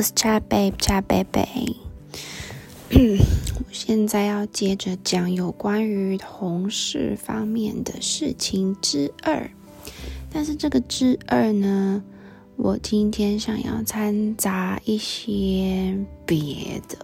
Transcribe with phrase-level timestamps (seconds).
[0.00, 1.76] 我是 Chat Babe，Chat Babe。
[3.20, 9.50] 我现在要接着讲有关于同事方面的事情之二，
[10.32, 12.02] 但是这个之二呢，
[12.56, 15.94] 我今天想要掺杂一些
[16.24, 16.96] 别的，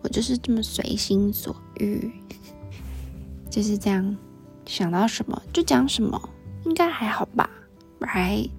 [0.00, 2.12] 我就是这么随心所欲，
[3.50, 4.16] 就是这样
[4.66, 6.28] 想到什么就讲什么，
[6.64, 7.50] 应该还好吧
[7.98, 8.50] ，right？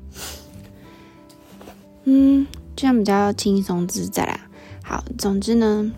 [2.04, 4.42] 嗯，这样比较轻松自在啦。
[4.84, 5.92] 好，总之呢，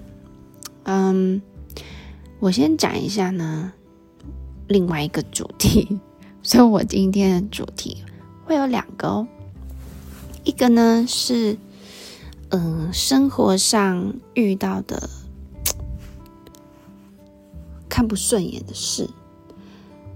[0.84, 1.42] 嗯，
[2.40, 3.74] 我先讲一下呢，
[4.68, 6.00] 另外一个主题。
[6.44, 7.98] 所以我今天的主题
[8.46, 9.28] 会有两个哦，
[10.46, 11.58] 一个呢是，
[12.50, 15.10] 嗯，生活上遇到的
[17.90, 19.10] 看不顺眼的事。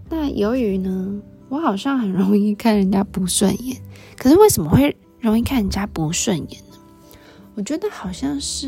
[0.09, 3.81] 那由于呢，我好像很容易看人家不顺眼，
[4.17, 4.95] 可是为什么会？
[5.22, 6.77] 容易看人家不顺眼呢？
[7.53, 8.67] 我觉得好像是，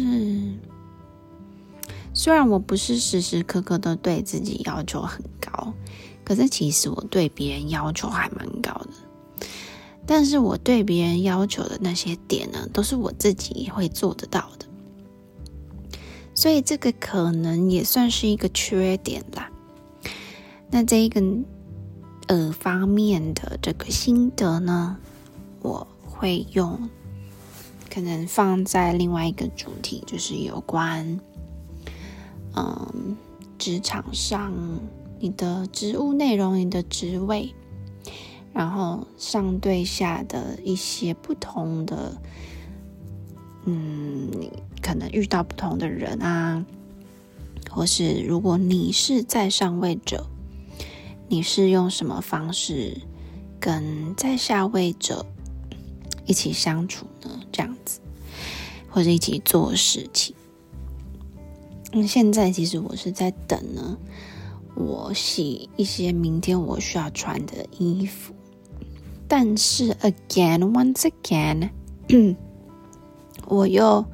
[2.14, 5.74] 虽然我不是时时刻刻都对自己要求很高，
[6.24, 9.48] 可是其实我对别人要求还蛮高的。
[10.06, 14.66] 但是我对别人要求的那些点呢，都是我自己会做得到的，
[16.36, 19.50] 所以这个可能也算是一个缺点啦。
[20.70, 21.24] 那这一个
[22.28, 24.98] 呃方面的这个心得呢，
[25.62, 25.88] 我。
[26.24, 26.90] 会用，
[27.94, 31.20] 可能放在另外一个主题，就是有关，
[32.56, 33.18] 嗯，
[33.58, 34.54] 职场上
[35.20, 37.54] 你的职务内容、你的职位，
[38.54, 42.16] 然后上对下的一些不同的，
[43.66, 44.50] 嗯，你
[44.82, 46.66] 可能遇到不同的人啊，
[47.70, 50.26] 或是如果你是在上位者，
[51.28, 53.02] 你是用什么方式
[53.60, 55.26] 跟在下位者
[56.26, 58.00] 一起相处呢，这样子，
[58.90, 60.36] 或者一起做事情。
[61.92, 63.98] 那现在其实我是在等呢，
[64.76, 68.34] 我洗一些明天我需要穿的衣服。
[69.28, 71.70] 但是，again, once again，
[73.48, 74.06] 我又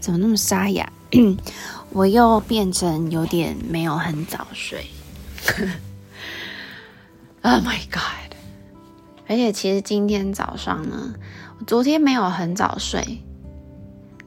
[0.00, 0.92] 怎么那么沙哑？
[1.92, 4.86] 我又变成有点没有很早睡。
[7.44, 8.36] Oh my god！
[9.26, 11.14] 而且其实今天早上呢。
[11.66, 13.22] 昨天没有很早睡，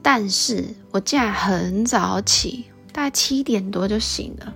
[0.01, 4.53] 但是我竟然很早起，大概七点多就醒了。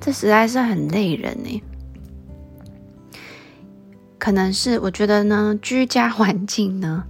[0.00, 1.62] 这实在是很累人呢。
[4.18, 7.04] 可能是我觉得呢，居家环境呢，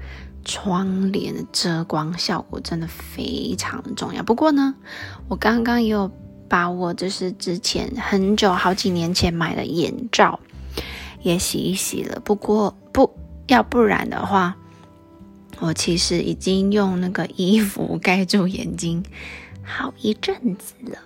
[0.44, 4.22] 窗帘的遮光效果真的非常重要。
[4.22, 4.74] 不过呢，
[5.28, 6.10] 我刚刚也有
[6.48, 10.38] 把我就是之前很久好几年前买的眼罩。
[11.22, 13.14] 也洗一洗了，不过不
[13.48, 14.56] 要不然的话，
[15.58, 19.04] 我其实已经用那个衣服盖住眼睛
[19.62, 20.98] 好一阵子了。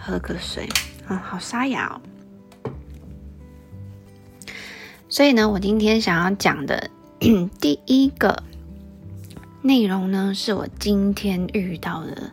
[0.00, 0.68] 喝个水，
[1.08, 2.00] 嗯，好沙哑哦。
[5.08, 6.90] 所以呢，我今天想要讲的
[7.60, 8.42] 第一个
[9.62, 12.32] 内容呢，是我今天遇到的。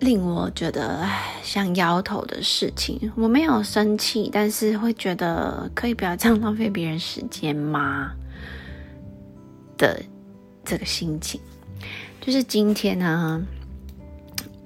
[0.00, 1.08] 令我觉得
[1.42, 8.12] 想摇头的事情，我没有生气，但是会觉得可以不要这样浪费别人时间吗？
[9.78, 10.02] 的
[10.64, 11.40] 这个心情，
[12.20, 13.42] 就是今天呢，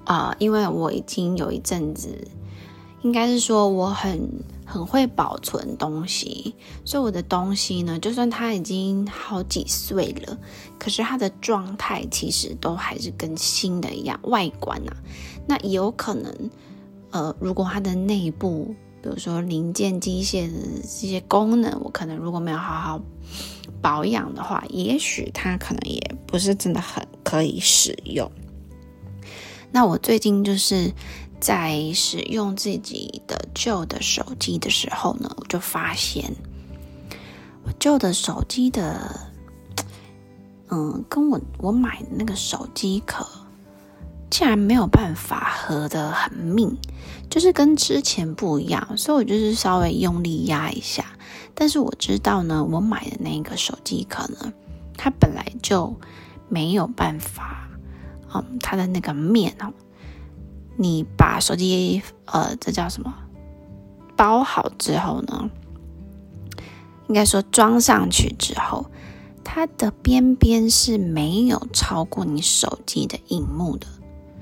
[0.03, 2.09] 啊、因为我已经有一阵子，
[3.03, 4.29] 应该是说我很
[4.63, 6.53] 很会保存东西，
[6.85, 10.37] 所以我的东西呢，就算它已经好几岁了，
[10.77, 14.95] 可是它的状态其实都还是跟新的一样，外观啊，
[15.47, 16.49] 那有可能，
[17.09, 23.01] 呃，如果它的内部，比如说零件、机械的这些功能，我可能如果没有好好
[23.81, 28.31] 保养的话，也许它可能也不是真的很可以使用。
[29.71, 30.93] 那我最近就是。
[31.41, 36.31] 在使用自己的旧的手机的时候呢，我就发现
[37.63, 39.19] 我旧的手机的，
[40.69, 43.27] 嗯，跟我我买的那个手机壳
[44.29, 46.77] 竟然没有办法合得很密，
[47.27, 51.03] 就是跟之前不一样，所以我就是稍微用力压一下。
[51.53, 54.53] 但是我知道呢，我买的那个手机壳呢，
[54.95, 55.93] 它本来就
[56.47, 57.67] 没有办法，
[58.33, 59.73] 嗯，它的那个面哦。
[60.77, 63.13] 你把手机呃，这叫什么？
[64.15, 65.49] 包好之后呢，
[67.07, 68.85] 应该说装上去之后，
[69.43, 73.87] 它的边边是没有超过你手机的荧幕的。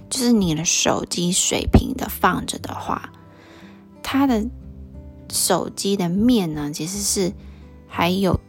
[0.09, 3.11] 就是你的手机水平的放着的话，
[4.01, 4.43] 它的
[5.31, 7.31] 手机的面呢，其实是
[7.87, 8.39] 还有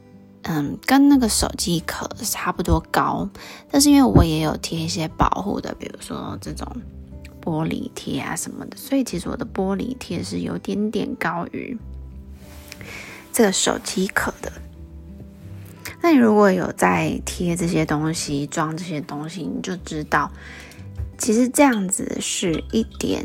[0.43, 3.29] 嗯，跟那个手机壳差不多高，
[3.71, 6.67] 但是因为我也有贴一些保护的，比如说这种
[7.43, 11.77] 玻璃贴啊什么的，所以其实我的玻璃贴是有点点高于
[13.33, 14.53] 这个手机壳的。
[16.03, 20.31] 那你如果有在贴这些东西、装这些东西，你就知道，
[21.19, 23.25] 其实这样子是一点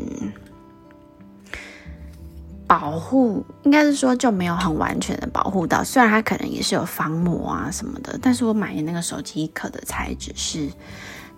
[2.66, 5.82] 保护，应该是说就没有很完全的保护到。
[5.82, 10.68] 虽然它可能也是有防膜啊什么的，但是我买的那个手机壳的材质是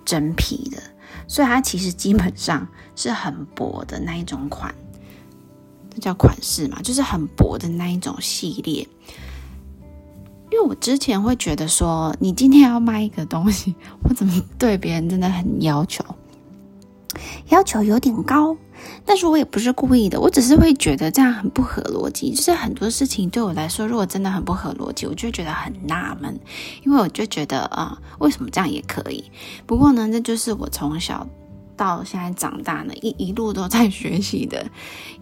[0.04, 0.82] 真皮的，
[1.28, 2.66] 所以它其实基本上
[2.96, 4.74] 是很薄的那一种款，
[5.90, 8.88] 这叫款式嘛，就是很薄的那一种系列。
[10.50, 16.02] 因为我之前会觉得说，你今天要卖一个东西，我怎么对别人真的很要求，
[17.50, 18.56] 要求有点高。
[19.04, 22.32] 但是我也不是故意的，我只是会觉得这样很不合逻辑。
[22.32, 26.38] 就是很多事情对我来说，如果真的很不合逻辑，我就觉得很纳闷，
[26.84, 29.24] 因为我就觉得啊、为什么这样也可以？
[29.66, 31.26] 不过呢，这就是我从小
[31.76, 34.66] 到现在长大呢，一一路都在学习的，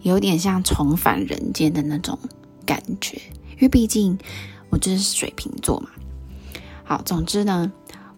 [0.01, 2.17] 有点像重返人间的那种
[2.65, 3.17] 感觉。
[3.55, 4.17] 因为毕竟。
[4.69, 5.87] 我就是水瓶座嘛，
[6.83, 7.71] 好，总之呢，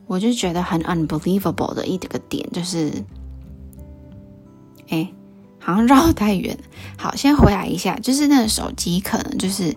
[0.07, 2.91] 我就觉得很 unbelievable 的一个点就是，
[4.87, 5.07] 哎，
[5.69, 6.57] 好像绕太远。
[6.97, 9.75] 好，先回来一下，就是那个手机可能就是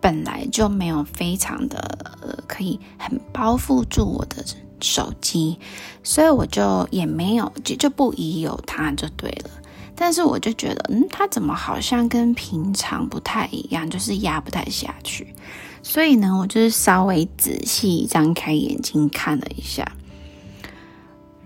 [0.00, 1.78] 本来就没有非常的
[2.22, 4.44] 呃，可以很包覆住我的
[4.80, 5.58] 手机，
[6.02, 9.50] 所以我就也没有就就不疑有它就对了。
[9.98, 15.34] 但是我就觉得，嗯，它怎么好像跟平常不太一样，就是压不太下去。
[15.82, 19.90] 所以呢，我就是稍微仔细张开眼睛看了一下，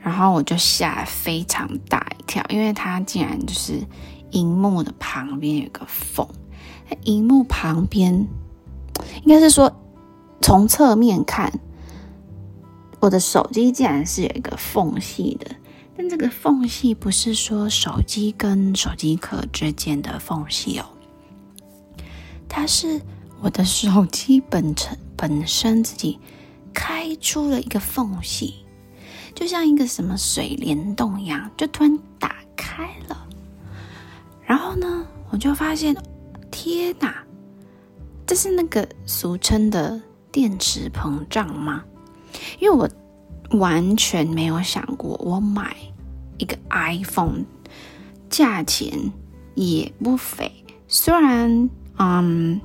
[0.01, 3.81] 然后我就吓非常大一跳，因为它竟然就是
[4.31, 6.27] 荧幕的旁边有个缝。
[7.05, 8.27] 荧幕旁边
[9.23, 9.73] 应该是说
[10.41, 11.53] 从侧面看，
[13.01, 15.51] 我的手机竟然是有一个缝隙的，
[15.97, 20.85] 但这个缝隙不是说手机跟手机壳之间的缝隙哦，
[22.49, 23.01] 它是。
[23.43, 26.19] 我的手机本身本身自己
[26.75, 28.67] 开出了一个缝隙，
[29.35, 33.27] 就像一个什么水帘洞一样，就突然打开了。
[34.45, 35.97] 然后呢，我就发现，
[36.51, 37.25] 天哪，
[38.27, 40.01] 这是那个俗称的
[40.31, 41.85] 电池膨胀吗？
[42.59, 42.89] 因为我
[43.59, 45.77] 完全没有想过，我买
[46.39, 47.45] 一个 iPhone，
[48.29, 49.13] 价钱
[49.55, 50.53] 也不菲，
[50.89, 52.61] 虽然嗯。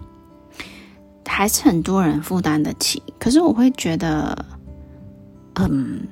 [1.28, 4.46] 还是很多人负担得起，可是我会觉得，
[5.56, 6.08] 嗯，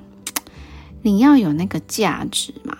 [1.04, 2.76] 你要有那个价值嘛。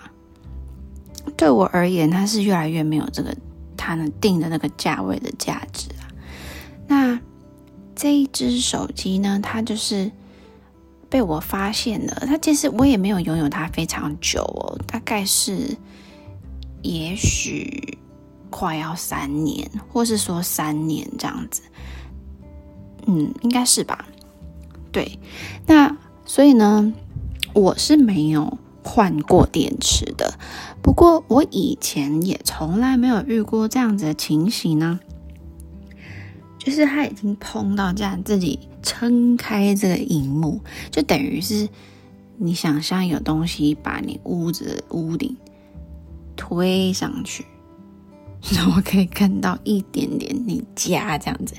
[1.37, 3.35] 对我而言，它是越来越没有这个
[3.77, 6.09] 它能定的那个价位的价值啊。
[6.87, 7.19] 那
[7.95, 10.11] 这一只手机呢，它就是
[11.09, 12.23] 被我发现了。
[12.25, 15.77] 它其实我也没有拥有它非常久哦，大概是
[16.81, 17.97] 也许
[18.49, 21.61] 快要三年，或是说三年这样子。
[23.07, 24.05] 嗯，应该是吧。
[24.91, 25.19] 对，
[25.67, 25.95] 那
[26.25, 26.93] 所以呢，
[27.55, 30.37] 我是没有换过电池的。
[30.83, 34.99] 不过我以前也从来没有遇过这样子的情形呢，
[36.59, 41.67] 就是它已经碰到这样自己撑开这个荧幕，就等于是
[42.37, 45.35] 你想象有东西把你屋子屋顶
[46.35, 47.45] 推上去，
[48.51, 51.55] 然后可以看到一点点你家这样子。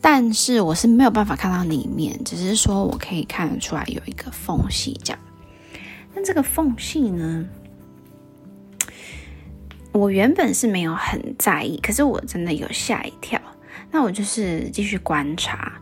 [0.00, 5.20] 但是我是没有办法看到里面，只是说我可以看得出来有一个缝隙这样。
[6.14, 7.46] 那这个缝隙呢，
[9.92, 13.40] 我原本是没有很在意，可是我真的有吓一跳。
[13.90, 15.72] 那我就是继续观察，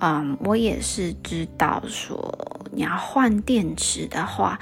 [0.00, 4.58] 嗯，我也是知道说你要换电池的话，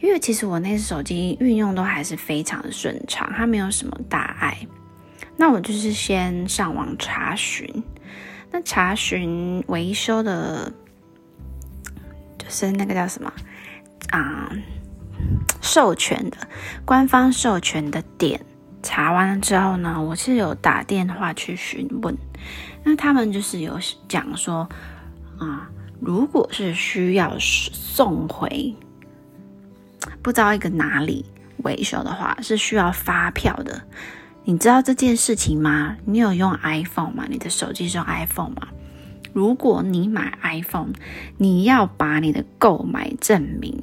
[0.00, 4.58] 因为其实我那只手机运用都还是非常的顺畅，它没有什么大碍。
[5.36, 7.70] 那我就是先上网查询，
[8.56, 10.72] 那查询维修的，
[12.38, 13.30] 就是那个叫什么
[14.08, 14.50] 啊？
[15.60, 16.38] 授权的
[16.82, 18.40] 官方授权的点，
[18.82, 22.16] 查完了之后呢，我是有打电话去询问，
[22.82, 24.66] 那他们就是有讲说
[25.38, 25.68] 啊，
[26.00, 28.74] 如果是需要送回
[30.22, 31.26] 不知道一个哪里
[31.58, 33.82] 维修的话，是需要发票的。
[34.48, 35.96] 你知道这件事情吗？
[36.04, 37.26] 你有用 iPhone 吗？
[37.28, 38.68] 你的手机是用 iPhone 吗？
[39.32, 40.92] 如果你买 iPhone，
[41.36, 43.82] 你要把你的购买证明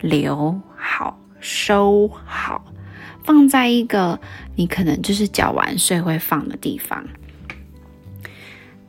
[0.00, 2.64] 留好、收好，
[3.24, 4.20] 放在一个
[4.54, 7.04] 你可能就是缴完税会放的地方，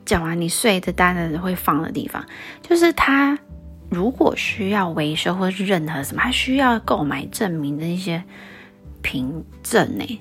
[0.04, 2.24] 缴完你税的单子会放的地方，
[2.62, 3.36] 就是他
[3.90, 8.22] 如果需要维修或是任何什么，他需要购买证明的一些
[9.02, 10.20] 凭证呢，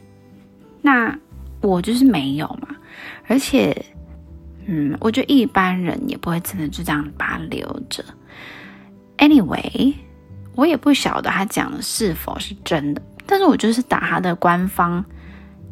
[0.86, 1.18] 那
[1.62, 2.68] 我就是没有嘛，
[3.28, 3.76] 而且，
[4.68, 8.06] 嗯，我觉得一般人也不会真的就这样把它留着。
[9.18, 9.96] Anyway，
[10.54, 15.04] 我也不晓得他讲的是否是真的，但是我就是打他的官方，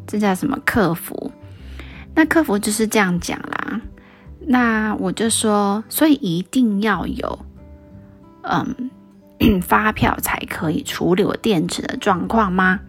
[0.04, 1.30] 这叫什么客服？
[2.12, 3.80] 那客服就是这样讲啦。
[4.40, 7.38] 那我就说，所以一定要有，
[8.42, 8.90] 嗯，
[9.62, 12.80] 发票才可以处理我电池的状况吗？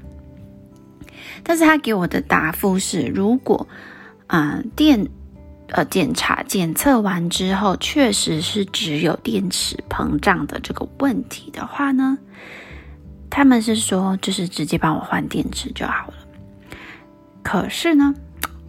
[1.45, 3.65] 但是他给我的答复是，如果，
[4.27, 5.07] 嗯，电。
[5.69, 12.15] 呃，检查检测完之后，确实是只有电池膨胀的这个问题的话呢，
[13.31, 16.13] 他们是说就是直接帮我换电池就好了。
[17.41, 18.13] 可是呢，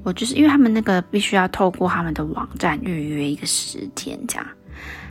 [0.05, 4.47] 我就是因为他们那个必须要透过他们的网站预约一个时间，这样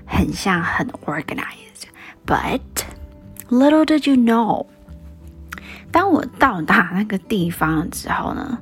[0.07, 1.85] 很像很 organized。
[2.25, 2.61] But
[3.49, 4.65] little did you know，
[5.95, 8.59] 当我到达那个地方之后呢，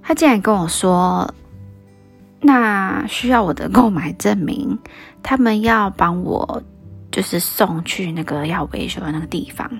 [0.00, 1.30] 他竟然跟我说。
[2.46, 4.78] 那需要我的购买证明，
[5.22, 6.62] 他们要帮我
[7.10, 9.70] 就是送去那个要维修的那个地方，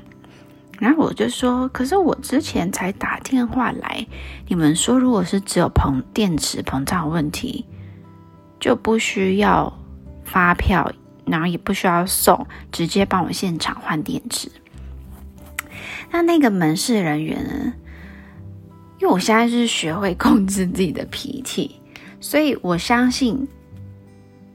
[0.79, 4.07] 然后我就说，可是我之前才打电话来，
[4.49, 7.67] 你们说如果是只有膨电池膨胀问题，
[8.59, 9.71] 就不需要
[10.25, 10.91] 发票，
[11.27, 14.51] 然后也不需要送，直接帮我现场换电池。
[16.15, 17.75] 那那个门市人员呢？
[19.01, 21.81] 因为我现在是学会控制自己的脾气。
[22.21, 23.49] 所以我相信，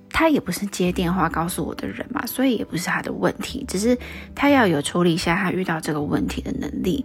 [0.09, 3.97] 他也不是接电话告诉我的人嘛，所以也不是他的问题，只是
[4.33, 7.03] 他要有处理一下他遇到这个问题的能力。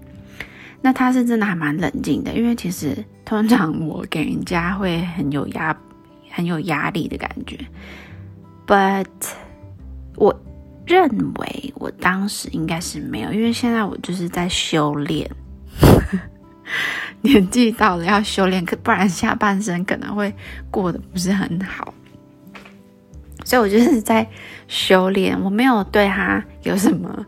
[0.80, 5.76] 那他是真的还蛮冷静的，因为其实通常我给人家会很有压、
[6.30, 7.58] 很有压力的感觉。
[8.68, 9.06] But
[10.14, 10.32] 我
[10.86, 15.28] 认为我当时应该是没有，因为现在我就是在修炼。
[17.22, 20.32] 年纪到了要修炼，可不然下半生可能会
[20.70, 21.92] 过得不是很好。
[23.44, 24.26] 所以我就是在
[24.68, 27.24] 修炼，我没有对他有什么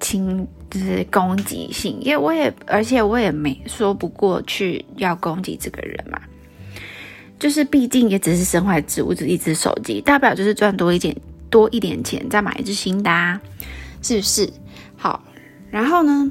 [0.00, 6.18] 轻，就是攻击性，因为我也，而且我也没说不过去要攻击这个人嘛。
[7.38, 11.14] 就是毕竟也只是身怀之物，只一只手机，大不了就是赚多一点，
[11.54, 13.40] 多一点钱再买一只新的，
[14.02, 14.52] 是不是？
[14.96, 15.22] 好，
[15.70, 16.28] 然后呢？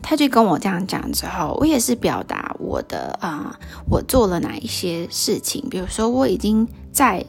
[0.00, 3.58] 他就跟我这样讲之后，我也是表达我的啊、
[3.90, 5.66] 我做了哪一些事情。
[5.68, 7.26] 比如说，我已经在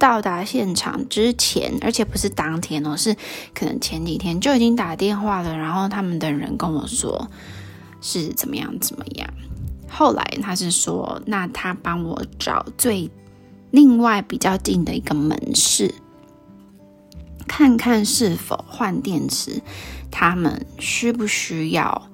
[0.00, 3.14] 到达现场之前，而且不是当天哦，是
[3.54, 5.56] 可能前几天就已经打电话了。
[5.56, 7.30] 然后他们的人跟我说
[8.00, 9.30] 是怎么样怎么样。
[9.88, 13.08] 后来他是说，那他帮我找最
[13.70, 15.94] 另外比较近的一个门市，
[17.46, 19.62] 看看是否换电池，
[20.10, 22.08] 他们需不需要。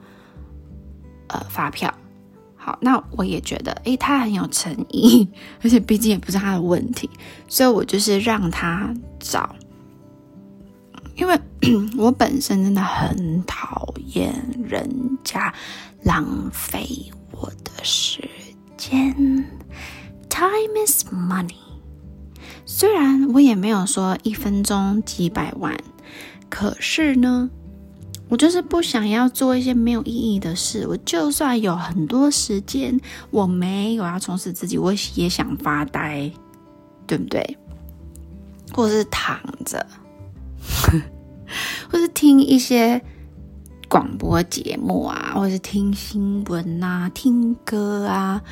[1.27, 1.93] 呃，发票，
[2.55, 5.27] 好，那我也觉得，诶，他很有诚意，
[5.65, 7.09] 而且毕竟也不是他的问题，
[7.49, 9.57] 所以我就是让他找，
[11.17, 11.37] 因为
[11.97, 14.33] 我本身真的很讨厌
[14.63, 15.53] 人家
[16.03, 16.87] 浪费
[17.33, 18.23] 我的时
[18.77, 19.45] 间
[20.35, 21.55] ，Time is money。
[22.67, 25.79] 虽然我也没有说一分钟几百万，
[26.50, 27.49] 可是呢。
[28.31, 30.88] 我就是不想要做一些没有意义的事。
[30.88, 32.99] 我就算有很多时间，
[33.31, 36.33] 我没有要充实自己，我也想发呆，
[37.07, 37.59] 对不对？
[38.73, 39.87] 或是躺着，
[41.88, 43.00] 或是听一些
[43.91, 48.43] 广播节目啊，或是听新闻啊，听歌啊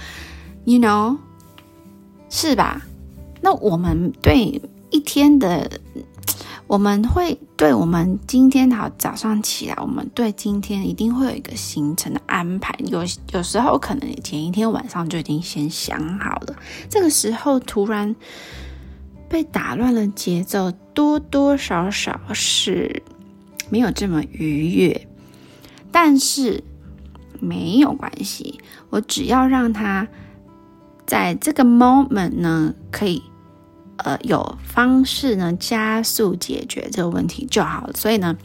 [0.65, 1.17] ，you know，
[2.33, 2.81] 是吧？
[3.43, 4.59] 那我们对
[4.91, 5.71] 一天的。
[6.69, 12.75] 我们会对我们今天好早上起来，我们对今天一定会有一个行程的安排。
[12.87, 16.57] 有有时候可能前一天晚上就已经先想好了，
[16.89, 18.17] 这个时候突然
[19.29, 23.03] 被打乱了节奏，多多少少是
[23.69, 25.09] 没有这么愉悦。
[25.91, 26.65] 但是
[27.39, 28.59] 没有关系，
[28.89, 30.09] 我只要让他
[31.07, 33.23] 在这个 moment 呢，可以。
[33.99, 37.89] 呃，有方式呢，加速解决这个问题就好。
[37.95, 38.37] 所以呢，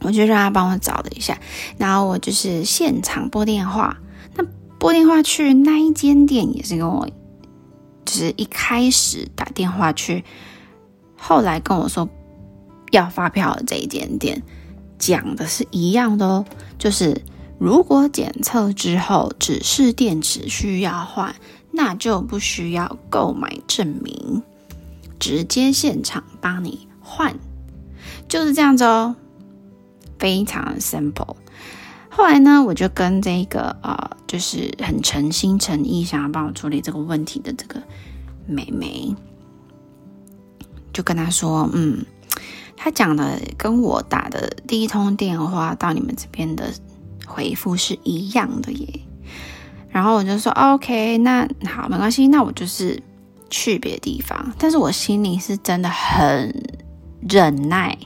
[0.00, 1.38] 我就让他帮我找了一下，
[1.76, 3.98] 然后我就是现场拨电话。
[4.34, 4.44] 那
[4.80, 7.06] 拨电话去那一间店也是跟我，
[8.04, 10.24] 就是一开始打电话去，
[11.16, 12.08] 后来跟我说
[12.90, 14.42] 要发票的这一间店，
[14.98, 16.44] 讲的是一样的哦，
[16.78, 17.22] 就是
[17.60, 21.32] 如果检测之后指示电池需要换，
[21.70, 24.42] 那就不需要购买证明，
[25.18, 27.34] 直接现场帮你换，
[28.28, 29.14] 就是这样子哦，
[30.18, 31.36] 非常 simple。
[32.08, 37.82] 后来呢，我就跟这个呃，就是很诚心诚意想要帮我处理这个问题的这个
[38.46, 39.14] 妹妹，
[40.92, 42.04] 就跟她说，嗯。
[42.82, 46.72] 他讲的跟我打的第一通电话到你们这边的
[47.26, 49.00] 回复是一样的耶，
[49.90, 53.02] 然后我就说 OK，那好，没关系，那我就是
[53.50, 54.52] 去别的地方。
[54.58, 56.54] 但是我心里是真的很
[57.28, 57.98] 忍耐，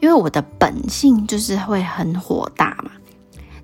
[0.00, 2.90] 因为我的本性就是会很火大嘛。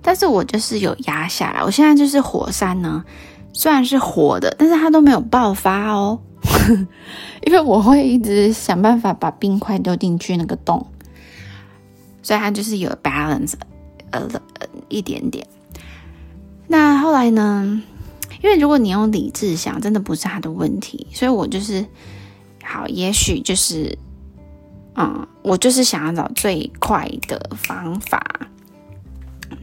[0.01, 3.03] 但是我就是有压下来，我现在就是火山呢，
[3.51, 6.19] 虽然是活的，但是它都没有爆发哦。
[7.45, 10.85] 因为我会一直想办法把冰块丢进去那个洞，
[12.21, 13.53] 所以它就是有 balance，
[14.11, 14.29] 呃，
[14.87, 15.45] 一点点。
[17.07, 17.81] 后来呢？
[18.43, 21.85] 因为如果你用理智想，真的不是他的问题，所以我就是
[22.61, 23.97] 好，也许就是，
[24.95, 28.21] 嗯，我就是想要找最快的方法，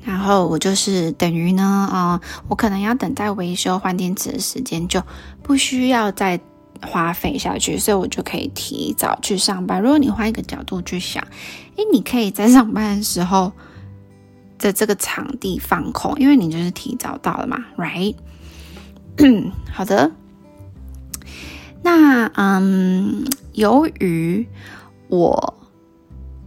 [0.02, 5.02] 然后我就是等于呢，啊、我可能要等待维修换电池的时间，就
[5.42, 6.40] 不需要再。
[6.86, 9.80] 花费下去，所以我就可以提早去上班。
[9.80, 11.22] 如果你换一个角度去想，
[11.76, 13.50] 诶，你可以在上班的时候
[14.64, 18.14] 的这个场地放空，因为你就是提早到了嘛，right？
[19.70, 20.10] 好的。
[21.82, 24.48] 那嗯，由于
[25.08, 25.54] 我。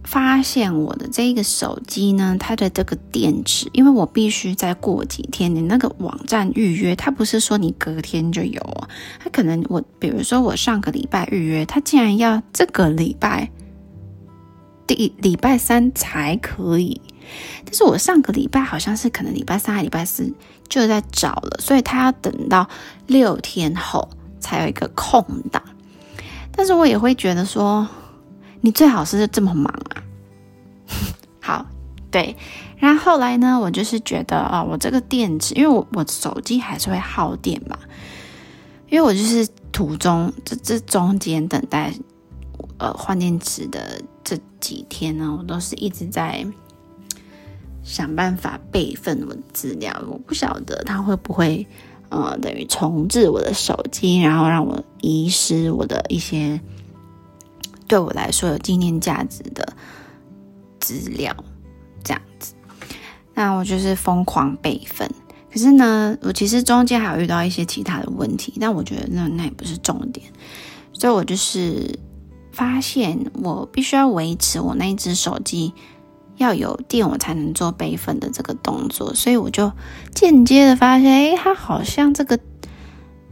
[0.04, 8.88] 发现我的这个手机呢，它的这个电池，因为我必须再过几天，你那个网站预约，它不是说你隔天就有，
[9.22, 13.50] 它可能我，比如说我上个礼拜预约，它竟然要这个礼拜
[14.88, 17.00] 第礼拜三才可以，
[17.64, 20.34] 但是我上个礼拜好像是可能礼拜三还礼拜四
[20.68, 22.68] 就在找了，所以他要等到
[23.06, 24.08] 六天后
[24.40, 25.62] 才有一个空档，
[26.50, 27.86] 但是我也会觉得说。
[28.60, 30.02] 你最好是这么忙啊！
[31.40, 31.66] 好，
[32.10, 32.36] 对，
[32.76, 37.78] 然后后来呢，我就是觉得啊、哦，我这个电池，因为我我手机还是会耗电嘛，
[38.90, 41.94] 因为我就是途中这这中间等待
[42.78, 44.02] 呃换电池的
[44.60, 46.46] 几天呢，我都是一直在
[47.82, 51.66] 想办法备份我的资料，我不晓得它会不会
[52.08, 56.60] 呃等于重置我的手机，然后让我遗失我的一些。
[57.86, 59.66] 对我来说有纪念价值的
[60.78, 61.34] 资料，
[62.04, 62.52] 这样子，
[63.32, 65.10] 那我就是疯狂备份。
[65.50, 70.26] 可是呢，我其实中间还有遇到一些其他的问题，但我觉得那那也不是重点。
[70.92, 71.98] 所以我就是
[72.58, 75.72] 发现，我必须要维持我那一只手机
[76.36, 79.14] 要有电，我才能做备份的这个动作。
[79.14, 79.70] 所以我就
[80.12, 82.40] 间接的发现，诶，它好像这个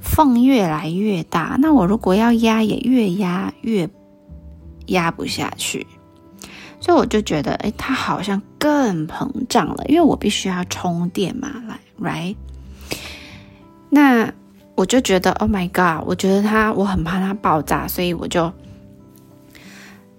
[0.00, 1.56] 缝越来越大。
[1.58, 3.90] 那我如果要压，也越压越。
[4.90, 5.84] 压不下去，
[6.78, 12.36] 所以我就觉得，哎，它好像更膨胀了，因为我必须要充电嘛，来，right？
[13.90, 14.32] 那
[14.76, 16.06] 我就觉得，Oh my God！
[16.06, 18.52] 我觉得它，我很怕它爆炸，所以我就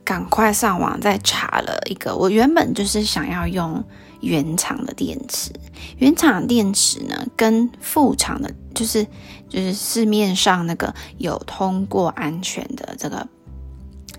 [0.08, 2.16] 赶快上网再查了一个。
[2.16, 3.84] 我原本就是想要用
[4.22, 5.52] 原厂的电池，
[5.98, 9.06] 原厂电池呢，跟副厂的，就是
[9.50, 13.28] 就是市面上那个有通过安全的这个。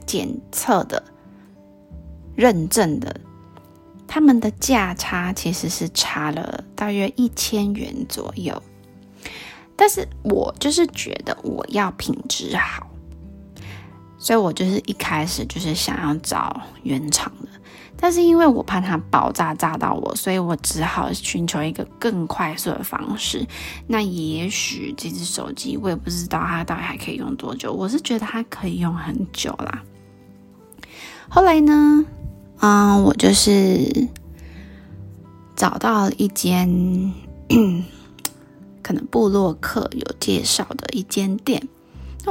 [0.06, 1.04] 检测的、
[2.34, 3.14] 认证的，
[4.06, 8.62] 他们的价差其实是差了大约一千元左右。
[9.76, 12.87] 但是我就是觉得我要品质好，
[14.18, 17.48] 所以我就是一开始就是想要找原厂的。
[18.00, 23.44] 但是因为我怕它爆炸炸到我，所以我只好寻求一个更快速的方式。
[23.88, 29.82] 那也许这只手机我也不知道它到底还可以用多久，我是觉得它可以用很久啦。
[31.28, 32.04] 后来呢，
[32.60, 34.08] 嗯，我就是
[35.56, 36.68] 找到了一间
[38.80, 41.68] 可能布洛克有介绍的一间店。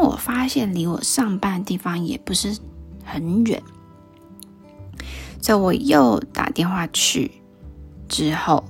[0.01, 2.57] 我发现离我上班的地方也不是
[3.03, 3.61] 很远，
[5.41, 7.31] 所以我又打电话去
[8.07, 8.63] 之后，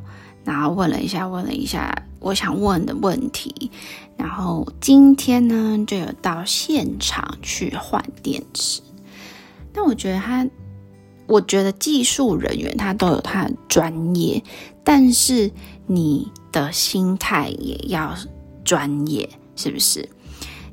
[0.44, 3.72] 然后问了一下，问了一下我想问的问题，
[4.16, 8.82] 然后今天呢就有到现场去换电池。
[9.74, 10.48] 那我觉得他，
[11.28, 14.44] 我觉得技术人员他都有他的专业，
[14.84, 15.52] 但是
[15.86, 18.16] 你的心态也要
[18.64, 20.10] 专业，是不是？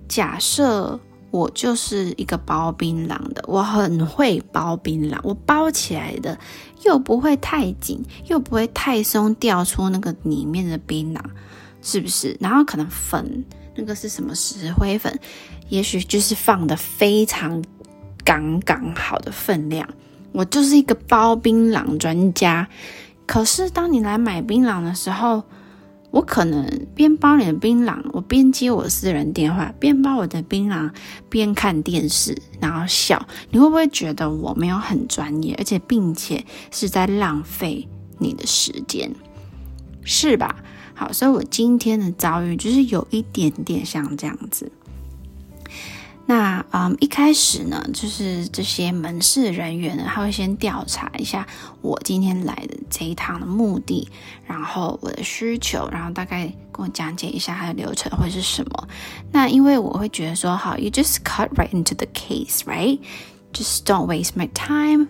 [0.08, 0.98] 假设
[1.30, 6.38] 我就是一个包槟榔的，我很会包槟榔，我包起来的
[6.84, 11.20] 又不会太紧，又不会太松，掉出那个里面的槟榔，
[11.82, 12.36] 是不是？
[12.40, 15.18] 然后可能粉那个是什么石灰粉，
[15.68, 17.62] 也许就是放的非常
[18.24, 19.88] 刚刚好的分量。
[20.30, 22.68] 我就是一个包槟榔专家。
[23.26, 25.42] 可是当你来买槟榔的时候，
[26.14, 30.88] 我可能边包你的槟榔，我边接我私人电话，边包我的槟榔，
[31.28, 33.26] 边看电视，然后笑。
[33.50, 39.10] 你会不会觉得我没有很专业，而且并且是在浪费你的时间，
[40.04, 40.54] 是吧？
[40.94, 44.70] 好，所以我今天的遭遇就是有一点点像这样子。
[46.26, 51.46] 那嗯，一开始呢，就是这些门市人员呢，他会先调查一下
[51.82, 54.08] 我今天来的这一趟的目的，
[54.46, 58.88] 然后我的需求，然后大概跟我讲解一下他的流程会是什么。
[59.30, 62.98] 那因为我会觉得说，好，you just cut right into the case, right?
[63.52, 65.08] Just don't waste my time.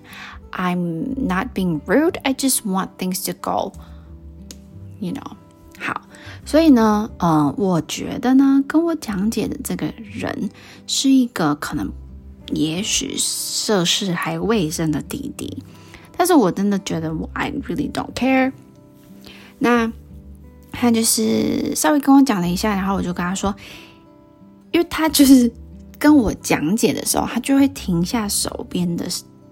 [0.51, 2.19] I'm not being rude.
[2.25, 3.73] I just want things to go,
[4.99, 5.37] you know.
[5.79, 6.03] 好，
[6.45, 10.51] 所以呢，呃，我觉得呢，跟我讲解的这个人
[10.87, 11.91] 是一个可能，
[12.53, 15.63] 也许涉世还未深的弟弟，
[16.17, 18.53] 但是我真的觉得我 I really don't care。
[19.59, 19.93] 那
[20.71, 23.55] 他就是稍微跟我讲了一下，然后我就跟他说，
[24.71, 25.53] 因为他就是
[25.99, 29.07] 跟我讲解的时候，他就会停下手边的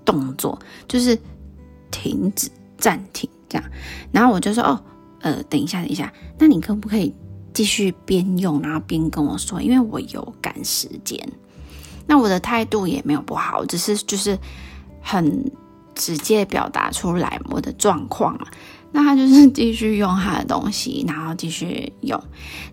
[0.04, 1.18] 动作，就是
[1.90, 3.64] 停止、暂停这样，
[4.12, 4.80] 然后我就说，哦。
[5.22, 7.14] 呃，等一下，等一下，那你可不可以
[7.54, 9.62] 继续边用，然后边跟我说？
[9.62, 11.18] 因为我有赶时间。
[12.06, 14.36] 那我的态度也没有不好，只是就是
[15.00, 15.50] 很
[15.94, 18.36] 直接表达出来我的状况。
[18.90, 22.20] 那他就是 继续用他的东西，然后继续用，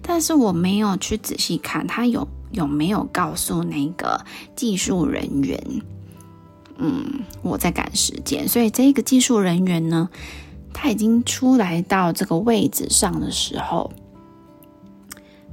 [0.01, 4.19] 但是我没有去仔细看他有有没有告诉那个
[4.55, 5.81] 技术人员，
[6.77, 7.05] 嗯，
[7.43, 10.09] 我在赶时间，所以这个技术人员呢。
[10.73, 13.91] 他已经出来到这个位置上的时候，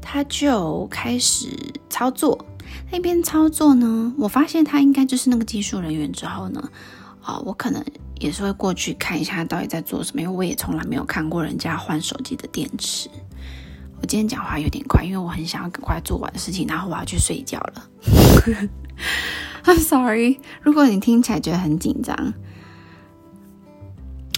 [0.00, 1.48] 他就开始
[1.88, 2.44] 操作。
[2.90, 6.10] 那边操作呢，我发现他应该就是那个技术人员。
[6.12, 6.70] 之后呢，
[7.20, 7.82] 啊、我可能
[8.20, 13.08] 也是会过去看一下他到底在做什么，因为我也从来没有看过人家换手机的电池。
[14.00, 17.88] 我今天讲话有点快，因为我很想要赶快做完事情，然后我要去睡觉了。
[19.64, 22.34] I'm sorry，如果你听起来觉得很紧张。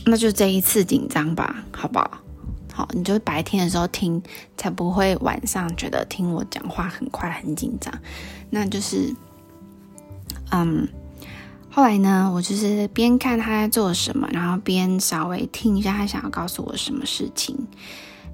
[0.09, 2.11] 那就这一次紧张吧，好不好？
[2.73, 4.23] 好，你就白天的时候听，
[4.57, 7.93] 才不会晚上觉得听我讲话很快很紧张。
[8.51, 9.15] 那就是，
[10.53, 10.89] 嗯，
[11.69, 17.57] 后来呢，我就是边看他在做什么，然后边稍微听一下他想要告诉我什么事情。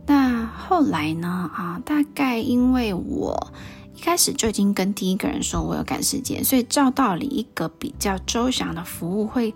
[0.06, 3.52] 那后来呢，啊，大概因为我
[3.96, 9.54] 一开始就已经跟第一个人说我有赶时间，所以照道理一个比较周详的服务会。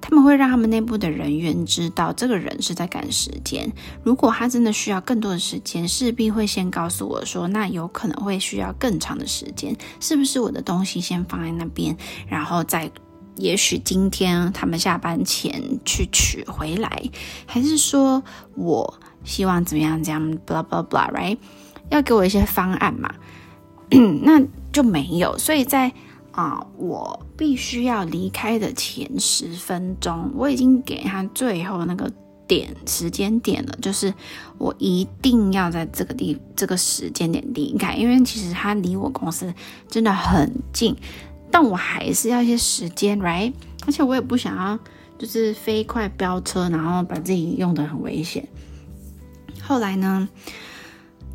[0.00, 3.70] 他们会让他们内部的人员知道这个人是在赶时间。
[4.02, 11.96] 如果他真的需要更多的时间，势必会先告诉我说，那有可能会需要更长的时间，是不是我的东西先放在那边，
[12.28, 12.90] 然后再
[13.36, 17.02] 也许今天他们下班前去取回来，
[17.46, 18.22] 还是说
[18.54, 21.36] 我希望怎么样这样，blah blah blah，right？
[21.90, 23.12] 要给我一些方案嘛？
[24.22, 24.40] 那
[24.72, 25.92] 就没有，所以在。
[26.38, 26.64] 啊！
[26.76, 32.08] 我必须要离开的前十分钟，我已经给他最后那个
[32.46, 34.14] 点时间点了，就是
[34.56, 39.52] 我一定要在这个地这个时间点离开，因为其实他离我公司
[39.88, 40.94] 真的很近，
[41.50, 43.52] 但我还是要一些时间，right？
[43.84, 44.78] 而且我也不想要
[45.18, 48.46] 就是飞快飙车，然后把自己用得很危险。
[49.60, 50.28] 后来呢？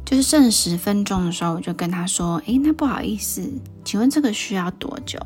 [0.06, 3.42] 就是剩十分钟的时候，我就跟他说：“诶，那不好意思，
[3.86, 5.20] 请问这个需要多久？”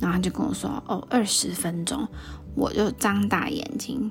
[0.00, 2.08] 然后他就跟我说：“哦，二十分钟。”
[2.56, 4.10] 我就张大眼睛，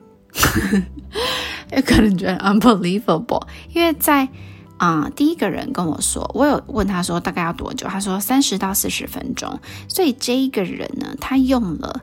[1.75, 4.29] 有可能觉得 unbelievable，因为在
[4.77, 9.59] 啊、第一个人跟我说，我有问他说大概要多久，他说三十到四十分钟。
[9.89, 12.01] 所以这一个人呢，他用了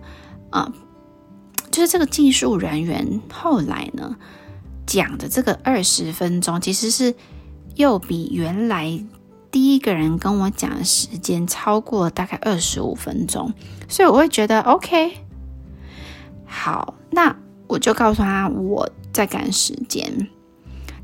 [0.51, 0.71] 啊、
[1.71, 4.17] 就是这个技术人员后来呢
[4.87, 7.15] 讲的这个二十分钟，其实是。
[7.77, 9.01] 又比原来
[9.51, 13.53] 第一个人跟我讲的时间超过大概二十五分钟，
[13.89, 15.13] 所以我会觉得 OK。
[16.45, 17.37] 好，那
[17.67, 20.29] 我就告诉他我在赶时间，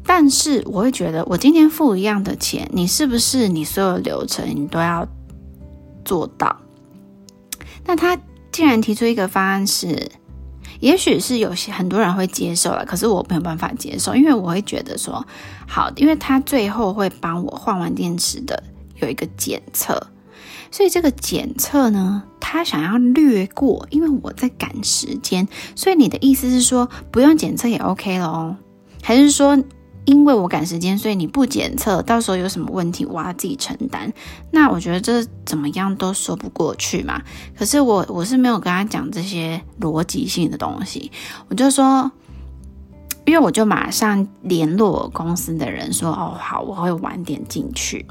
[0.05, 5.07] 但是我会觉得我今天付一样的钱，你是不是你所有流程你都要
[6.05, 6.57] 做到？
[7.85, 8.19] 那他
[8.51, 10.11] 竟然提出一个方案是。
[10.83, 15.25] 也许是有些很多人会接受了，可是我没有办法接受，因为我会觉得说，
[15.69, 18.61] 好，因为他最后会帮我换完电池的
[18.97, 20.09] 有一个检测，
[20.73, 25.47] 所以这个检测呢，他想要略过，因为我在赶时间。
[25.77, 28.57] 所以你的意思是说不用检测也 OK 了哦？
[29.01, 29.57] 还是说
[30.05, 34.13] 因为我赶时间，所以你不检测，到时候有什么问题我要自己承担？
[34.51, 37.23] 那我觉得这怎么样都说不过去嘛。
[37.57, 41.11] 可是我我是没有跟他讲这些逻辑性的东西，
[41.49, 42.11] 我就说。
[43.25, 48.05] 因为我就马上联络我公司的人说：“哦，好，我会晚点进去。”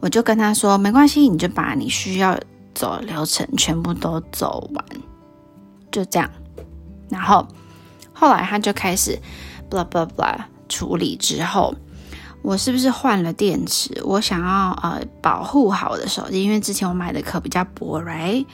[0.00, 2.36] 我就跟他说：“没关系，你就把你需要
[2.74, 4.84] 走流程全部都走完，
[5.92, 6.28] 就这样。”
[7.08, 7.46] 然后
[8.12, 9.16] 后来他就开始
[9.70, 10.36] blah blah blah
[10.68, 11.74] 处理之后，
[12.42, 14.02] 我是不是换了电池？
[14.04, 18.46] 我想要呃保护好我的手机，因为之前我买的壳比较薄，right？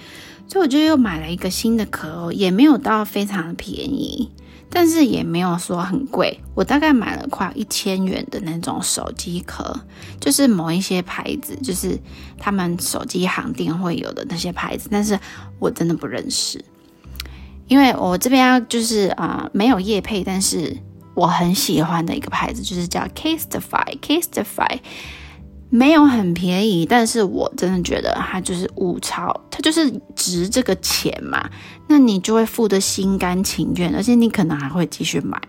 [0.48, 4.30] 所以我就又买了一个新的壳哦，也没有到非常的便宜。
[4.74, 9.78] 但是也没有说很贵，我大概买了快一千元的那种手机壳，
[10.18, 12.00] 就是某一些牌子，就是
[12.38, 15.20] 他们手机行店会有的那些牌子，但是
[15.58, 16.64] 我真的不认识，
[17.68, 20.74] 因为我这边要就是啊、没有业配，但是
[21.14, 24.80] 我很喜欢的一个牌子就是叫 Casetify，Casetify。
[25.74, 31.48] 没有很便宜，但是我真的觉得它就是物超，它就是值这个钱嘛。
[31.88, 35.40] 那你就会付得心甘情愿，而且你可能还会继续买。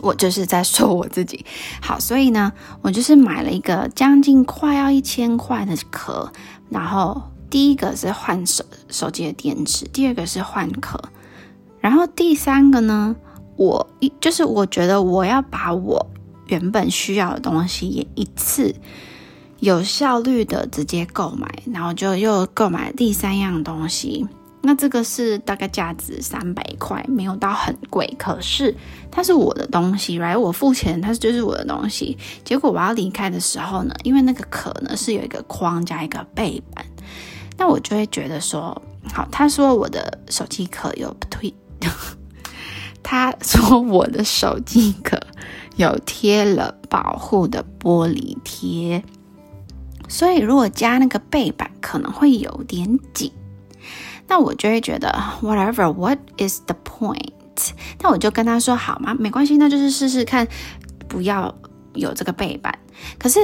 [0.00, 1.44] 我就是在说我自己。
[1.82, 6.32] 好，所以呢，我就是买了一个将近快要一千块的壳，
[6.70, 10.98] 然后第一个是换手手机的电池，第二个是换壳，
[11.78, 13.14] 然后第三个呢，
[13.56, 16.06] 我一就是我觉得我要把我。
[16.48, 18.74] 原本需要的东西也一次
[19.60, 24.26] 有效率的直接购买，然后就又购买第三样东西。
[24.60, 28.76] 那这个是大概价值三百块，没有到很贵，可是
[29.10, 32.18] 它是我的东西来我付钱，它就是我的东西。
[32.44, 36.84] 结果我要离开的时候呢，因为那个壳呢是有一个框加一个背板，
[37.56, 38.82] 那我就会觉得说，
[39.14, 41.54] 好，他说我的手机壳有不退，
[43.04, 45.20] 他说我的手机壳。
[45.76, 49.02] 有贴了保护的玻璃贴，
[50.06, 53.32] 所以如果加那个背板可能会有点紧，
[54.28, 55.12] 那我就会觉得
[55.42, 57.32] whatever，what is the point？
[58.00, 59.16] 那我就跟他说好吗？
[59.18, 60.46] 没关系，那就是试试看，
[61.08, 61.52] 不要
[61.94, 62.78] 有这个背板。
[63.18, 63.40] 可是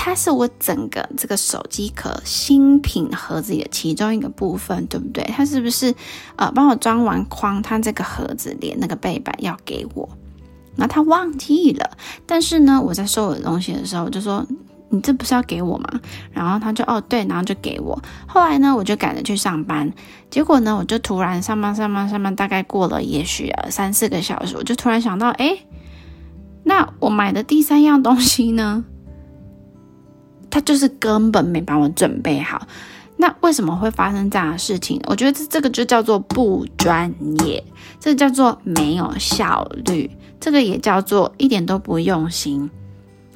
[0.00, 5.24] 它是我整个这个手机壳新品盒子里的其中一个部分，对不对？
[5.24, 5.92] 它是不是
[6.36, 10.08] 呃帮我装完框，它这个盒子连那个背板要给我？
[10.76, 11.90] 那他忘记了，
[12.24, 14.46] 但是呢，我在收我的东西的时候，我就说
[14.88, 18.00] ：“你这不是要给我吗？”然后他就哦对，然后就给我。
[18.28, 19.92] 后来呢，我就赶着去上班，
[20.30, 25.58] 结果呢，我就突然上班上班上班，大概过了也许啊三四个小时，我就突然想到，哎，
[26.62, 28.84] 那我买的第三样东西呢？
[30.50, 32.66] 他就是根本没帮我准备好。
[33.20, 35.00] 那为什么会发生这样的事情？
[35.06, 37.12] 我觉得这这个就叫做不专
[37.44, 37.64] 业，
[37.98, 40.08] 这叫做没有效率，
[40.38, 42.70] 这个也叫做一点都不用心，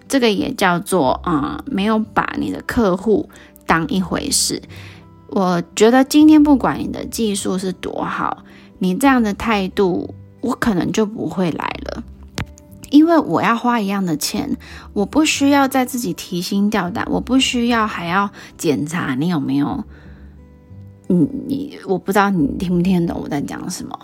[0.08, 3.28] 这个也叫做啊、没有把你的客户
[3.66, 4.62] 当一回事。
[5.26, 8.44] 我觉得今天不管你的技术是多好，
[8.78, 12.04] 你这样的态度，我可能就不会来了。
[12.92, 14.56] 因为我要花一样的钱，
[14.92, 19.84] 我不需要再自己提心吊胆，我不需要还要检查你有没有，
[21.08, 23.98] 你你我不知道你听不听得懂我在讲什么。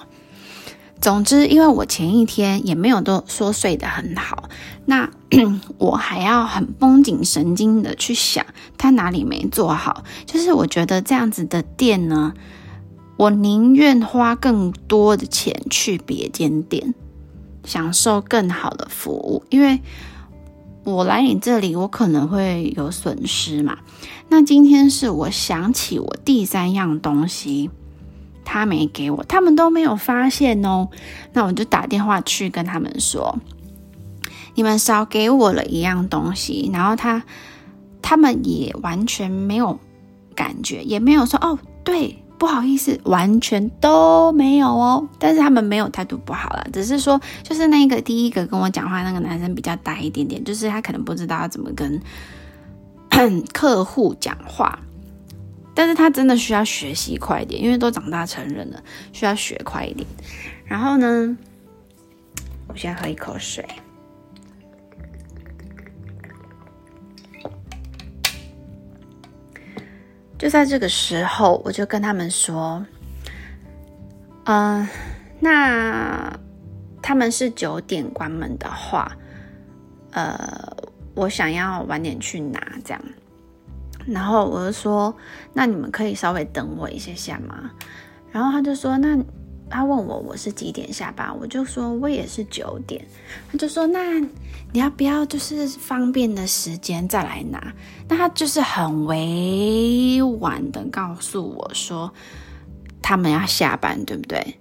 [1.00, 4.48] 总之，因为我前一天也没有都说睡得很好，
[4.86, 5.08] 那
[5.78, 8.44] 我还要很绷紧神经的去想
[8.76, 10.02] 他哪里没做好。
[10.26, 12.32] 就是我觉得这样子的店呢，
[13.16, 16.94] 我宁愿花更多的钱去别间店。
[17.68, 19.78] 享受更好的服务，因为
[20.84, 23.76] 我来你这里，我可能会有损失嘛。
[24.30, 27.68] 那今天是我想起我第三样东西，
[28.42, 30.88] 他没给我，他们都没有发现哦。
[31.34, 33.38] 那我就打电话去跟他们说，
[34.54, 37.22] 你们少给我了一样东西，然后他
[38.00, 39.78] 他们也完全没有
[40.34, 42.16] 感觉，也没有说哦，对。
[42.38, 45.08] 不好意思，完全都没有哦。
[45.18, 52.00] 但是他们没有态度不好了，只是说就是那个第一个跟我讲话那个男生比较呆一点点，就是他可能不知道要怎么跟
[53.52, 54.78] 客户讲话。
[55.74, 60.04] 但是他真的需要学习快一点，因为都长大成人了，需要学快一点。
[60.64, 61.36] 然后呢，
[62.66, 63.64] 我先喝一口水。
[70.38, 72.86] 就在这个时候，我就跟他们说
[74.46, 74.88] ：“嗯、
[75.40, 76.32] 那
[77.02, 79.10] 他们是九点关门的话，
[80.12, 80.76] 呃，
[81.14, 83.02] 我想要晚点去拿这样。
[84.06, 85.14] 然后我就说，
[85.52, 87.70] 那你们可以稍微等我一下下吗？
[88.30, 89.18] 然后他就说，那
[89.70, 93.04] 他问我我是几点下班，我就说我也是九点。
[93.50, 94.18] 他就说，那
[94.72, 97.72] 你要不要就是方便的时间再来拿？
[98.08, 102.12] 那他就是很委婉的告诉我说，
[103.02, 104.56] 他们要下班，对不对？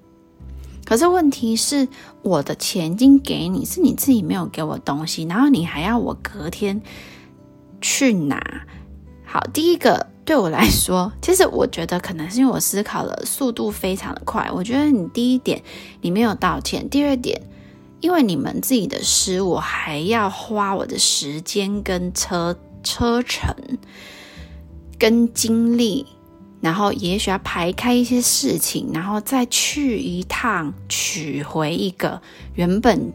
[0.86, 1.88] 可是问题是，
[2.22, 6.82] 我的钱已经给你，是你自己没有给我东西，然后你还要我隔天
[7.82, 8.66] 去拿。
[9.26, 14.52] 好，第一个对我来说，其实我觉得可能是因为我思考的速度非常的快。
[14.54, 15.64] 我觉得你第一点
[16.02, 17.42] 你没有道歉，第二点，
[18.02, 23.56] 因为你们自己的事，我还要花我的时间跟车车程
[25.00, 26.06] 跟精力。
[26.60, 32.22] 然后也许要排开一些事情，然后再去一趟取回一个
[32.56, 33.14] 原本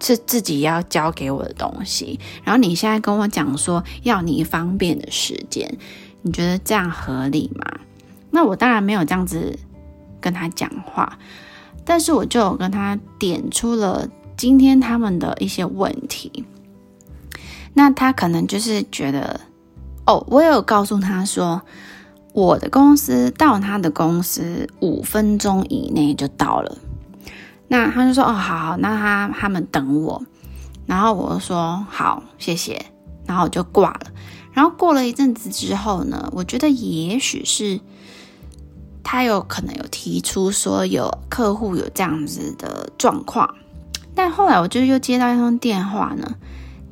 [0.00, 2.20] 是自己要交给我的东西。
[2.44, 5.78] 然后你现在跟我讲说要你方便的时间，
[6.22, 7.64] 你觉得这样合理吗？
[8.30, 9.58] 那我当然没有这样子
[10.20, 11.18] 跟他讲话，
[11.84, 16.44] 但是我就有跟他点出了今天他们的一些问题。
[17.74, 19.40] 那他可能就是觉得，
[20.06, 21.62] 哦，我有告诉他说。
[22.32, 26.78] 我的公司到他的公司五分钟以内就到了，
[27.66, 30.22] 那他就说哦，好好，那他他们等我，
[30.86, 32.80] 然后我就说好，谢谢，
[33.26, 34.00] 然后我就挂了。
[34.52, 37.80] 然后过了一阵子之后呢，我觉得也许是
[39.02, 43.54] 他有可能有提出说有客户有这样子的状况，
[44.14, 46.36] 但后来我就又接到一通电话呢，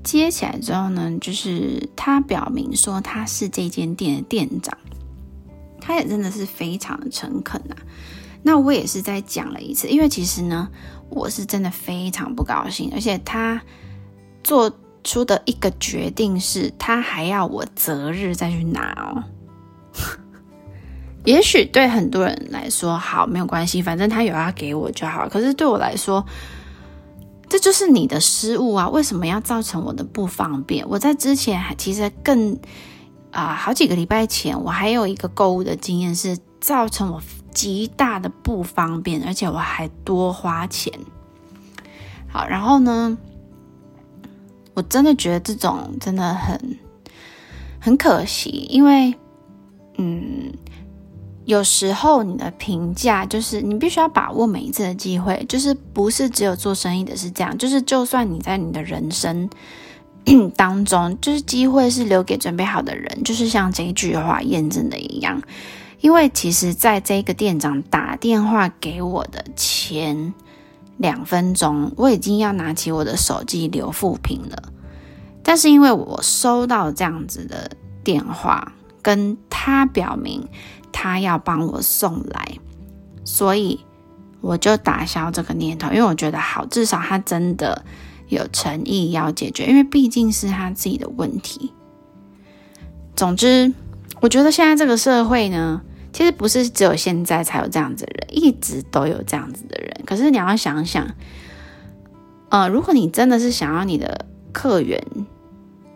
[0.03, 4.77] 接起来之后呢，就是他表明说他是这间店的店长。
[5.81, 7.77] 他也真的是非常的诚恳啊，
[8.43, 10.69] 那我也是再讲了一次，因为其实呢，
[11.09, 13.63] 我是真的非常不高兴，而且他
[14.45, 14.71] 做
[15.09, 19.25] 出的一个决定是，他还要我择日再去拿哦。
[21.25, 25.27] 也许对很多人来说，好，没有关系，反正他有要给我就好。
[25.29, 26.25] 可是对我来说，
[27.49, 28.89] 这就是你的失误啊！
[28.91, 30.87] 为什么要造成我的不方便？
[30.89, 32.59] 我在之前还其实更。
[33.31, 40.91] 啊、好几个礼拜前，我还有一个购物的经验是造成我极大的不方便，而且我还多花钱。
[42.27, 43.19] 好，然后呢，
[44.79, 46.79] 我真的觉得这种真的很
[47.81, 49.13] 很可惜，因为
[49.97, 50.53] 嗯，
[51.45, 59.51] 有时候你的评价就是你必须要把握每一次的机会，就是不是只有做生意的是这样，就是就算你在你的人生。
[60.57, 65.43] 当中就是机会是留给准备好的人，就是像这一句话验证的一样。
[66.01, 70.35] 因为其实，在这个店长打电话给我的前
[70.99, 74.63] 两分钟，我已经要拿起我的手机留负评了。
[75.43, 77.71] 但是因为我收到这样子的
[78.05, 80.47] 电话，跟他表明
[80.93, 82.59] 他要帮我送来，
[83.25, 83.81] 所以
[84.43, 85.89] 我就打消这个念头。
[85.89, 87.85] 因为我觉得好，至少他真的。
[88.31, 91.73] 有诚意要解决，因为毕竟是他自己的问题。
[93.17, 93.73] 总之，
[94.21, 95.81] 我觉得现在这个社会呢，
[96.13, 100.03] 其实不是只有现在才有这样子的人，一直都有这样子的人。
[100.07, 101.07] 可是你要想想，
[102.49, 105.03] 呃，如果你真的是想要你的客源、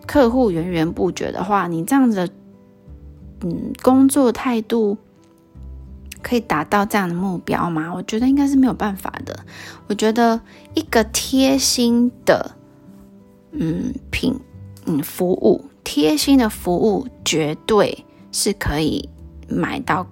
[0.07, 2.29] 客户源源不绝的话，你这样子的，
[3.43, 4.99] 嗯，工作态度。
[6.25, 7.93] 可以达到这样的目标吗？
[7.93, 9.37] 我觉得应该是没有办法的。
[9.89, 10.41] 我觉得
[10.73, 12.53] 一个贴心的，
[13.51, 14.39] 嗯，品，
[14.87, 19.09] 嗯，服务，贴心的服务绝对是可以
[19.53, 20.07] 买到，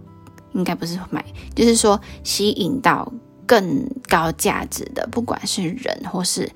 [0.53, 1.25] 应该不是买，
[1.55, 3.13] 就是说吸引到
[3.47, 6.51] 更高价值的，不管是人或是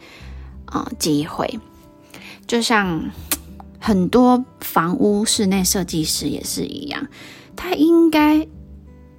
[0.67, 1.59] 啊机会。
[2.47, 3.11] 就像
[3.81, 7.09] 很多房屋室内设计师也是一样，
[7.57, 8.47] 他应该。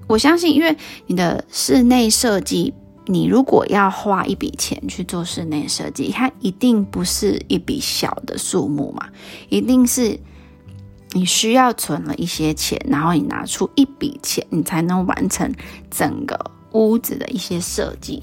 [0.07, 2.75] 我相信，因为你的室内设计，
[3.07, 9.09] 你如果要花一笔钱去做室内设计，它一定不是一笔小的数目嘛，
[9.49, 10.19] 一定是
[11.15, 15.49] 你需要存了一些钱，然后你拿出一笔钱，你才能完成
[15.89, 18.21] 整个屋子的一些设计。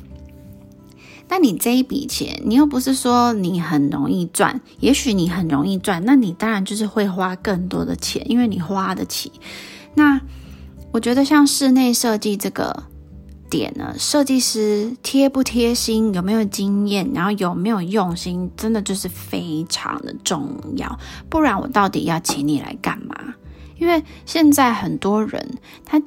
[1.26, 9.32] 那你这一笔钱，你又不是说你很容易赚，也许你很容易赚，那你当然就是会花更多的钱，因为你花得起。
[9.94, 10.20] 那
[10.90, 12.84] 我觉得像室内设计这个
[13.52, 20.98] 点呢，设计师贴不贴心，有没有经验，然后有没有用心，真的就是非常的重要。
[21.28, 23.14] 不然我到底要请你来干嘛？
[23.76, 26.00] 因为现在很多人，他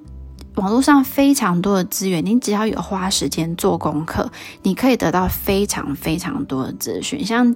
[0.55, 4.31] 网络上非常多的资源，你只要有花时间做功课，
[4.63, 7.23] 你可以得到非常非常多的资讯。
[7.23, 7.55] 像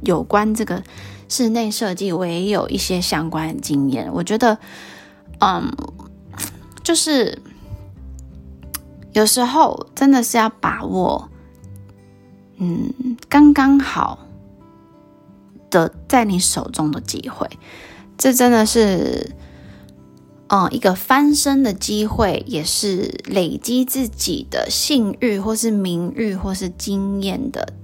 [0.00, 0.82] 有关这个
[1.28, 4.10] 室内设计，我也有一些相关的经验。
[4.12, 4.58] 我觉得，
[5.38, 5.70] 嗯，
[6.82, 7.40] 就是
[9.12, 11.28] 有时候真的是要把握，
[12.58, 12.92] 嗯，
[13.28, 14.18] 刚刚好
[15.70, 17.48] 的在你手中的机会，
[18.16, 19.34] 这真的是。
[20.50, 27.74] 嗯，一个翻身的机会，也是累积自己的信誉，或是名誉，或是经验的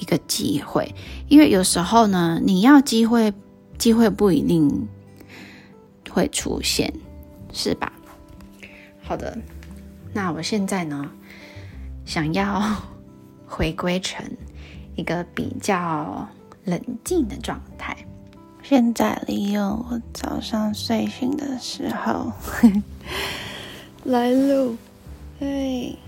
[0.00, 0.94] 一个机会。
[1.28, 3.34] 因为有时候呢，你要机会，
[3.76, 4.88] 机会不一定
[6.08, 6.90] 会出现，
[7.52, 7.92] 是吧？
[9.02, 9.36] 好的，
[10.14, 11.10] 那我现在呢，
[12.06, 12.62] 想要
[13.46, 14.24] 回归成
[14.94, 16.26] 一个比较
[16.64, 17.96] 冷静的状态。
[18.62, 22.32] 现在利用我早上睡醒的时候
[24.04, 24.76] 来录。
[25.38, 25.98] 对，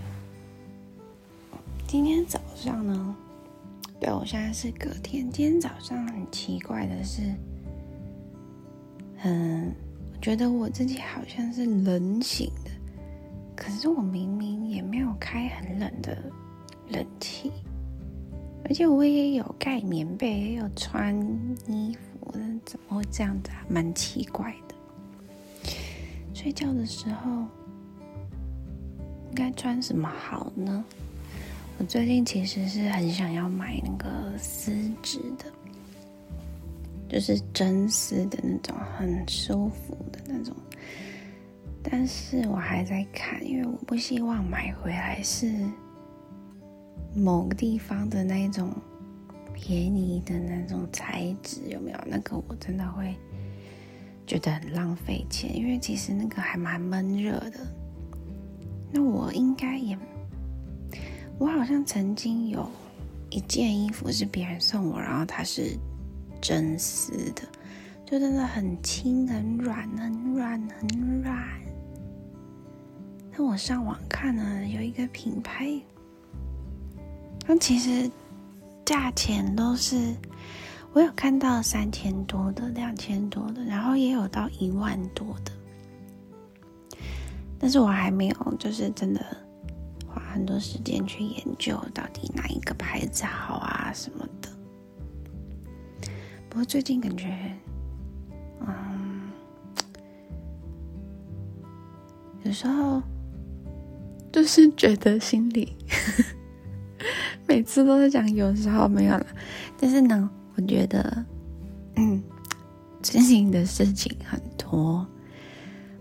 [1.85, 3.15] 今天早上呢，
[3.99, 5.29] 对，我现在是隔天。
[5.29, 7.21] 今天早上很奇怪的是，
[9.23, 9.71] 嗯，
[10.11, 12.49] 我觉得我自己好像是冷醒，
[13.57, 16.17] 可是我明明也没有开很冷的
[16.87, 17.51] 冷气，
[18.63, 21.13] 而且我也有盖棉被，也有穿
[21.67, 22.31] 衣服。
[22.65, 23.65] 怎么会这样子啊？
[23.69, 24.75] 蛮奇怪的。
[26.33, 27.31] 睡觉的时候
[29.29, 30.85] 应该穿什么好呢？
[31.79, 35.45] 我最近其实是很想要买那个丝质的，
[37.07, 40.55] 就是真丝的那种，很舒服的那种。
[41.83, 45.53] 但是我还在看，因为我不希望买回来是
[47.15, 48.73] 某个地方的那种。
[49.59, 51.97] 便宜的那种材质有没有？
[52.05, 53.15] 那个我真的会
[54.27, 57.59] 觉得很浪费钱，因为其实那个还蛮闷热的。
[58.91, 59.97] 那我应该也，
[61.39, 62.69] 我好像曾经有
[63.31, 65.75] 一件衣服是别人送我，然后它是
[66.39, 67.41] 真丝的，
[68.05, 71.35] 就真的很轻、很软、很软、很软。
[73.37, 75.79] 那我上网看了有一个品牌，
[77.45, 78.09] 那其实。
[78.87, 80.15] 价钱都是，
[80.93, 85.51] 我有看到三千多的、两千多的，然后也有到一万多的，
[87.59, 89.21] 但是我还没有就是真的
[90.07, 94.49] 花很多时间去研究到底哪一个牌子好啊什么的。
[96.47, 97.37] 不过最近感觉，
[98.61, 99.29] 嗯，
[102.43, 103.03] 有时候
[104.31, 105.75] 就是觉得心里。
[107.47, 109.25] 每次都是讲有时候没有了，
[109.79, 111.25] 但是呢，我觉得，
[111.95, 112.21] 嗯，
[113.01, 115.07] 最近的事情很多。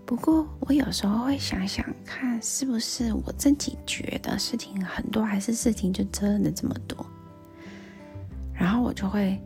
[0.05, 7.05] 不过我有时候会想想看，是不是我自己觉得事情很多，还是事情就真的这么多？
[8.53, 9.41] 然后我就会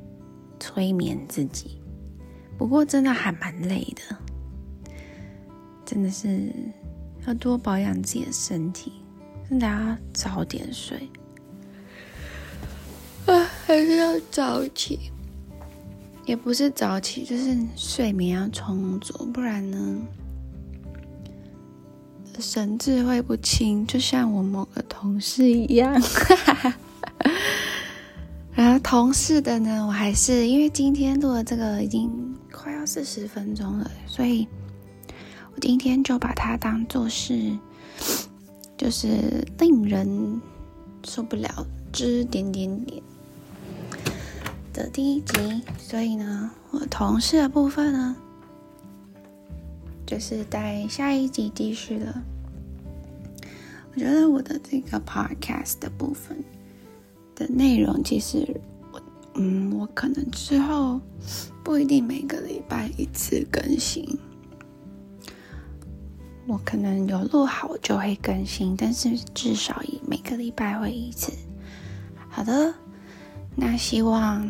[0.59, 1.81] 催眠自己。
[2.57, 4.17] 不过真的还蛮累的，
[5.85, 6.53] 真的是
[7.27, 8.93] 要多保养自己的身体，
[9.49, 11.09] 真的要早点睡。
[13.27, 15.11] 啊，还是要早起，
[16.25, 20.01] 也不是早起，就是睡眠要充足，不然呢，
[22.39, 26.01] 神志会不清，就像我某个同事一样。
[28.53, 32.11] 然后同事的呢，我还是因为今天录了这个已经
[32.51, 34.60] 快要四十分钟了，所以我
[35.61, 37.57] 今天就把它当做是，
[38.77, 40.41] 就是令人
[41.05, 43.03] 受不了之点点点。
[44.73, 48.17] 的第一集，所以呢，我同事的部分呢，
[50.07, 52.23] 就是在下一集继续了。
[53.93, 56.43] 我觉得我的这个 podcast 的部分
[57.35, 58.47] 的内容，其实
[58.93, 59.03] 我，
[59.35, 61.01] 嗯，我可能之后
[61.65, 64.17] 不一定每个礼拜一次更新，
[66.51, 71.33] 我可能有录好就会更新，但是至少以每个礼拜会一次。
[72.29, 72.75] 好的。
[73.55, 74.49] 那希望，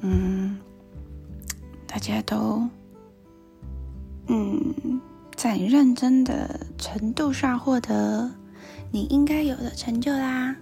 [0.00, 0.58] 嗯，
[1.86, 2.68] 大家都，
[4.26, 5.00] 嗯，
[5.34, 8.30] 在认真的程度上获得
[8.90, 10.54] 你应该有的成就啦。